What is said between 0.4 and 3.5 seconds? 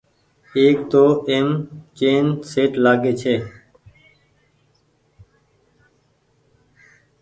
ايڪ تو ايم چيئن شيٽ لآگي ڇي۔